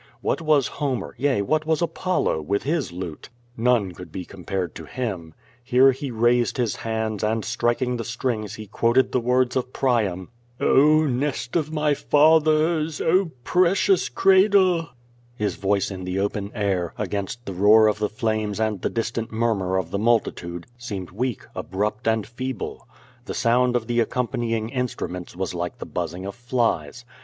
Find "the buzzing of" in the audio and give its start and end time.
25.77-26.33